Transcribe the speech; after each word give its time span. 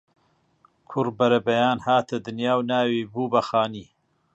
کوڕ 0.89 1.05
بەرەبەیان 1.17 1.77
هاتە 1.87 2.15
دنیا 2.27 2.53
و 2.57 2.67
ناوی 2.71 3.09
بوو 3.11 3.31
بە 3.33 3.41
خانی 3.49 3.85